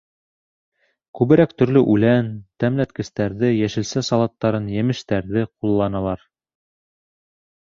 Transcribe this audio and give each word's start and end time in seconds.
Күберәк 1.19 1.51
төрлө 1.61 1.83
үлән, 1.95 2.31
тәмләткестәрҙе, 2.63 3.51
йәшелсә 3.59 4.03
салаттарын, 4.09 4.67
емештәрҙе 4.79 5.45
ҡулланалар. 5.53 6.27